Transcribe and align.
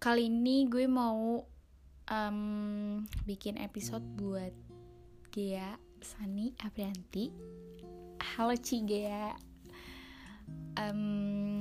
kali 0.00 0.32
ini 0.32 0.64
gue 0.64 0.88
mau 0.88 1.44
um, 2.08 2.40
bikin 3.28 3.60
episode 3.60 4.00
buat 4.16 4.48
Gea 5.28 5.76
Sani 6.00 6.56
Aprianti. 6.64 7.28
Halo 8.16 8.56
Ci 8.56 8.80
Gea. 8.88 9.36
Um, 10.80 11.60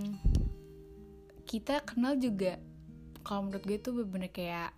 kita 1.44 1.84
kenal 1.84 2.16
juga. 2.16 2.64
Kalau 3.28 3.52
menurut 3.52 3.64
gue 3.68 3.76
tuh 3.76 3.92
bener-bener 3.92 4.32
kayak 4.32 4.72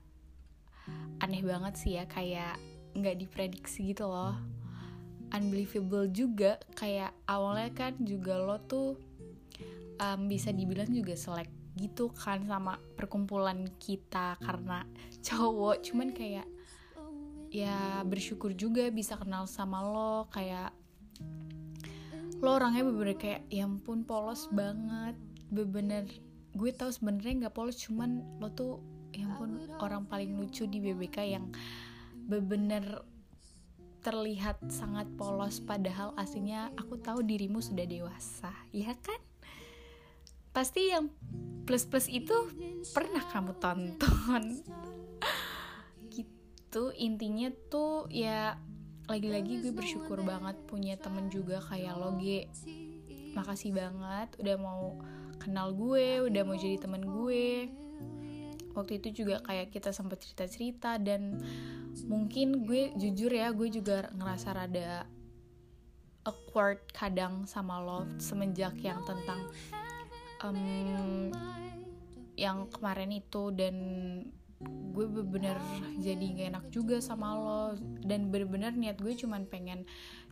aneh 1.22 1.46
banget 1.46 1.78
sih 1.78 2.02
ya, 2.02 2.10
kayak 2.10 2.58
nggak 2.98 3.22
diprediksi 3.22 3.94
gitu 3.94 4.10
loh. 4.10 4.42
Unbelievable 5.38 6.10
juga, 6.10 6.58
kayak 6.74 7.14
awalnya 7.30 7.70
kan 7.78 7.94
juga 8.02 8.42
lo 8.42 8.58
tuh 8.66 8.98
um, 10.02 10.26
bisa 10.26 10.50
dibilang 10.50 10.90
juga 10.90 11.14
selek 11.14 11.61
gitu 11.80 12.12
kan 12.12 12.44
sama 12.48 12.78
perkumpulan 12.96 13.68
kita 13.80 14.36
karena 14.42 14.84
cowok. 15.24 15.84
Cuman 15.86 16.12
kayak 16.12 16.48
ya 17.52 18.04
bersyukur 18.08 18.56
juga 18.56 18.88
bisa 18.92 19.20
kenal 19.20 19.44
sama 19.48 19.84
lo 19.84 20.32
kayak 20.32 20.72
lo 22.42 22.58
orangnya 22.58 22.88
bener-bener 22.88 23.18
kayak 23.20 23.42
ya 23.48 23.68
ampun 23.68 24.04
polos 24.04 24.48
banget. 24.52 25.16
Bener-bener 25.52 26.08
gue 26.52 26.72
tau 26.76 26.92
sebenarnya 26.92 27.48
nggak 27.48 27.56
polos 27.56 27.80
cuman 27.80 28.20
lo 28.44 28.52
tuh 28.52 28.84
ya 29.16 29.28
ampun 29.28 29.60
orang 29.80 30.04
paling 30.08 30.36
lucu 30.36 30.68
di 30.68 30.84
BBK 30.84 31.18
yang 31.36 31.48
bener-bener 32.28 33.04
terlihat 34.02 34.58
sangat 34.68 35.06
polos 35.16 35.62
padahal 35.62 36.12
aslinya 36.18 36.74
aku 36.76 36.98
tahu 36.98 37.22
dirimu 37.22 37.62
sudah 37.62 37.86
dewasa 37.86 38.50
ya 38.74 38.92
kan 38.98 39.20
pasti 40.52 40.92
yang 40.92 41.08
plus-plus 41.64 42.12
itu 42.12 42.36
pernah 42.92 43.24
kamu 43.32 43.56
tonton. 43.60 44.44
Gitu 46.16 46.84
intinya 47.00 47.52
tuh 47.72 48.08
ya 48.12 48.60
lagi-lagi 49.08 49.60
gue 49.60 49.74
bersyukur 49.76 50.24
banget 50.24 50.56
punya 50.68 50.96
temen 50.96 51.28
juga 51.28 51.60
kayak 51.60 52.00
lo 52.00 52.16
G 52.16 52.48
makasih 53.32 53.72
banget 53.76 54.32
udah 54.40 54.56
mau 54.60 55.00
kenal 55.40 55.74
gue 55.74 56.28
udah 56.28 56.42
mau 56.44 56.56
jadi 56.56 56.78
temen 56.80 57.04
gue. 57.04 57.72
Waktu 58.72 59.04
itu 59.04 59.24
juga 59.24 59.44
kayak 59.44 59.76
kita 59.76 59.92
sempat 59.92 60.24
cerita-cerita 60.24 60.96
dan 60.96 61.44
mungkin 62.08 62.64
gue 62.64 62.96
jujur 62.96 63.32
ya 63.32 63.52
gue 63.52 63.68
juga 63.68 64.08
ngerasa 64.16 64.56
rada 64.56 65.04
awkward 66.24 66.80
kadang 66.96 67.44
sama 67.50 67.82
lo 67.82 68.08
semenjak 68.22 68.78
yang 68.80 69.02
tentang 69.04 69.50
um, 70.44 71.30
yang 72.38 72.68
kemarin 72.74 73.12
itu 73.14 73.54
dan 73.54 73.76
gue 74.92 75.06
bener-bener 75.10 75.58
jadi 75.98 76.26
gak 76.38 76.48
enak 76.54 76.66
juga 76.70 76.98
sama 77.02 77.34
lo. 77.34 77.64
Dan 78.06 78.30
bener-bener 78.30 78.74
niat 78.74 79.02
gue 79.02 79.14
cuman 79.18 79.50
pengen 79.50 79.86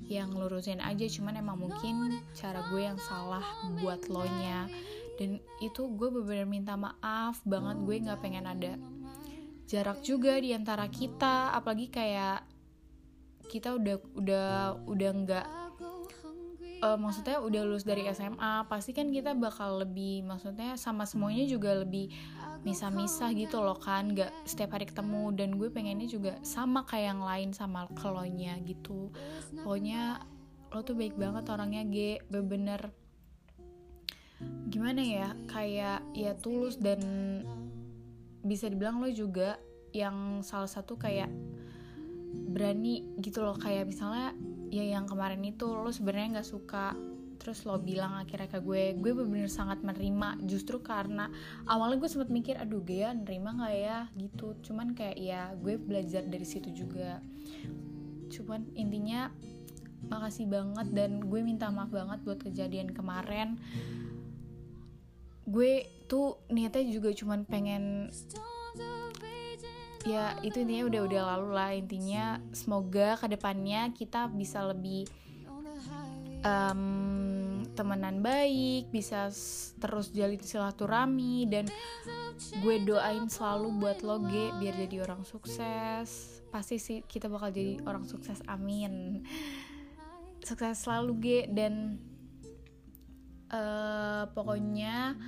yang 0.05 0.29
lurusin 0.33 0.81
aja. 0.81 1.05
Cuman 1.09 1.37
emang 1.37 1.57
mungkin 1.57 2.21
cara 2.37 2.65
gue 2.69 2.81
yang 2.81 2.99
salah 3.01 3.43
buat 3.81 4.05
lo 4.09 4.25
nya 4.25 4.69
dan 5.19 5.35
itu 5.59 5.91
gue 5.99 6.07
bener-bener 6.13 6.47
minta 6.47 6.73
maaf 6.77 7.41
banget. 7.43 7.77
Gue 7.83 7.95
nggak 8.05 8.21
pengen 8.21 8.45
ada 8.45 8.77
jarak 9.65 10.01
juga 10.05 10.37
di 10.37 10.53
antara 10.53 10.85
kita. 10.87 11.53
Apalagi 11.57 11.89
kayak 11.89 12.45
kita 13.49 13.75
udah 13.75 13.97
udah 14.13 14.49
udah 14.85 15.11
nggak 15.25 15.47
uh, 16.79 16.97
maksudnya 16.99 17.39
udah 17.43 17.61
lulus 17.67 17.83
dari 17.83 18.07
SMA 18.11 18.65
pasti 18.67 18.95
kan 18.95 19.11
kita 19.11 19.35
bakal 19.35 19.83
lebih 19.83 20.23
maksudnya 20.23 20.79
sama 20.79 21.03
semuanya 21.03 21.45
juga 21.45 21.75
lebih 21.83 22.11
misah-misah 22.63 23.31
gitu 23.35 23.63
loh 23.63 23.79
kan 23.79 24.11
nggak 24.11 24.31
setiap 24.43 24.75
hari 24.75 24.87
ketemu. 24.87 25.31
Dan 25.35 25.55
gue 25.59 25.69
pengennya 25.71 26.07
juga 26.07 26.33
sama 26.43 26.83
kayak 26.87 27.05
yang 27.15 27.21
lain 27.23 27.49
sama 27.55 27.87
kelonya 27.95 28.59
gitu. 28.63 29.11
Pokoknya 29.63 30.23
lo 30.69 30.85
tuh 30.85 30.95
baik 30.95 31.17
banget 31.17 31.49
orangnya 31.49 31.83
G 31.87 32.21
bener-bener 32.29 32.93
gimana 34.71 35.03
ya 35.03 35.35
kayak 35.51 35.99
ya 36.15 36.31
tulus 36.39 36.79
dan 36.79 37.01
bisa 38.39 38.71
dibilang 38.71 39.03
lo 39.03 39.11
juga 39.11 39.59
yang 39.91 40.39
salah 40.45 40.69
satu 40.69 40.95
kayak 40.95 41.27
berani 42.53 43.03
gitu 43.19 43.43
loh. 43.43 43.57
Kayak 43.57 43.91
misalnya 43.91 44.35
ya 44.69 44.85
yang 44.85 45.09
kemarin 45.09 45.41
itu 45.45 45.65
lo 45.65 45.89
sebenarnya 45.89 46.39
nggak 46.39 46.49
suka. 46.49 46.93
Terus 47.39 47.63
lo 47.63 47.79
bilang 47.79 48.19
akhirnya 48.19 48.51
ke 48.51 48.59
gue 48.59 48.99
gue 48.99 49.11
bener-bener 49.15 49.49
sangat 49.49 49.81
menerima. 49.81 50.43
Justru 50.45 50.83
karena 50.83 51.31
awalnya 51.65 52.03
gue 52.03 52.09
sempat 52.11 52.29
mikir 52.29 52.59
aduh 52.59 52.83
gue 52.83 53.03
ya 53.03 53.11
nerima 53.15 53.55
nggak 53.55 53.75
ya? 53.75 53.99
Gitu. 54.13 54.47
Cuman 54.69 54.93
kayak 54.93 55.17
ya 55.17 55.41
gue 55.57 55.75
belajar 55.79 56.23
dari 56.27 56.45
situ 56.45 56.69
juga. 56.71 57.23
Cuman 58.29 58.69
intinya 58.77 59.33
makasih 60.07 60.47
banget 60.47 60.87
dan 60.95 61.19
gue 61.27 61.41
minta 61.43 61.67
maaf 61.67 61.91
banget 61.91 62.19
buat 62.23 62.39
kejadian 62.39 62.95
kemarin. 62.95 63.59
Gue 65.49 65.89
tuh 66.05 66.41
niatnya 66.53 66.85
juga 66.89 67.09
cuman 67.13 67.45
pengen 67.45 68.13
ya 70.07 70.37
itu 70.45 70.63
intinya 70.63 70.83
udah 70.87 71.01
udah 71.07 71.21
lalu 71.35 71.49
lah. 71.51 71.71
Intinya 71.75 72.25
semoga 72.55 73.19
ke 73.19 73.27
depannya 73.27 73.91
kita 73.91 74.31
bisa 74.31 74.63
lebih 74.63 75.07
um, 76.43 77.63
temenan 77.75 78.19
baik 78.19 78.91
bisa 78.91 79.31
terus 79.79 80.11
jalin 80.11 80.39
silaturahmi 80.39 81.47
dan 81.47 81.65
gue 82.59 82.75
doain 82.83 83.27
selalu 83.27 83.67
buat 83.79 83.99
lo 84.03 84.19
G 84.27 84.51
biar 84.59 84.75
jadi 84.87 85.03
orang 85.03 85.23
sukses. 85.23 86.39
Pasti 86.49 86.81
sih 86.81 87.03
kita 87.05 87.29
bakal 87.31 87.51
jadi 87.51 87.79
orang 87.87 88.07
sukses 88.07 88.39
amin. 88.47 89.23
Sukses 90.43 90.79
selalu 90.79 91.11
G 91.19 91.27
dan 91.51 91.99
uh, 93.51 94.27
pokoknya 94.31 95.19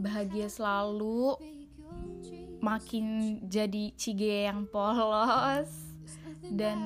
bahagia 0.00 0.48
selalu 0.48 1.36
makin 2.60 3.40
jadi 3.48 3.92
cige 3.96 4.48
yang 4.48 4.64
polos. 4.68 5.68
Dan 6.40 6.78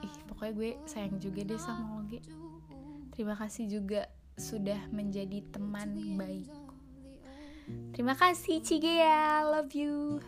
ih 0.00 0.14
pokoknya 0.28 0.52
gue 0.56 0.70
sayang 0.88 1.20
juga 1.20 1.40
deh 1.44 1.60
sama 1.60 2.00
Oge 2.00 2.20
terima 3.12 3.36
kasih 3.36 3.68
juga 3.68 4.08
sudah 4.40 4.80
menjadi 4.88 5.44
teman 5.52 6.16
baikku 6.16 6.72
terima 7.92 8.16
kasih 8.16 8.64
cige 8.64 9.04
ya. 9.04 9.44
Love 9.44 9.76
you 9.76 10.24